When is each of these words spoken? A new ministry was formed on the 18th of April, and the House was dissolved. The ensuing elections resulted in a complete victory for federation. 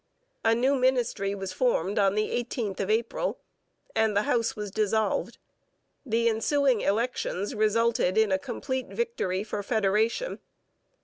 A 0.43 0.55
new 0.55 0.73
ministry 0.73 1.35
was 1.35 1.53
formed 1.53 1.99
on 1.99 2.15
the 2.15 2.29
18th 2.31 2.79
of 2.79 2.89
April, 2.89 3.37
and 3.95 4.17
the 4.17 4.23
House 4.23 4.55
was 4.55 4.71
dissolved. 4.71 5.37
The 6.03 6.27
ensuing 6.27 6.81
elections 6.81 7.53
resulted 7.53 8.17
in 8.17 8.31
a 8.31 8.39
complete 8.39 8.87
victory 8.87 9.43
for 9.43 9.61
federation. 9.61 10.39